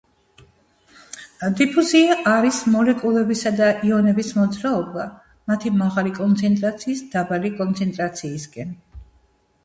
[1.57, 5.03] დიფუზია არის მოლეკულებისა და იონების მოძრაობა
[5.51, 8.73] მათი მაღალი კონცენტრაციის დაბალი კონცენტრაციისკენ.